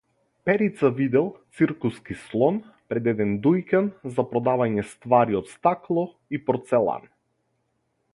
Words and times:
Перица 0.45 0.89
видел 0.91 1.27
циркуски 1.57 2.15
слон 2.21 2.57
пред 2.93 3.09
еден 3.11 3.35
дуќан 3.43 3.91
за 4.17 4.25
продавање 4.31 4.87
ствари 4.95 5.37
од 5.41 5.53
стакло 5.53 6.07
и 6.39 6.41
порцелан. 6.49 7.07